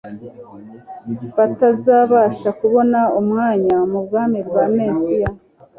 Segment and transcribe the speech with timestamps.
[1.37, 5.29] batazabasha kubona umwanya mu bwami bwa Mesiya.